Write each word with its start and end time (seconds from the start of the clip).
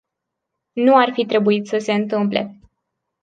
Nu 0.71 0.95
ar 0.97 1.11
fi 1.13 1.25
trebuit 1.25 1.67
să 1.67 1.77
se 1.77 1.91
întâmple. 1.93 2.59